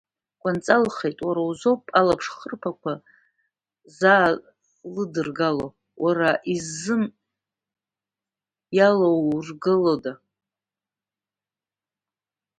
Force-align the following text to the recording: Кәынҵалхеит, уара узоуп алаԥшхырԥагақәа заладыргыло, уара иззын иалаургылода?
Кәынҵалхеит, 0.41 1.17
уара 1.25 1.41
узоуп 1.49 1.81
алаԥшхырԥагақәа 1.99 2.93
заладыргыло, 3.97 5.67
уара 6.03 6.31
иззын 6.53 7.03
иалаургылода? 8.77 10.13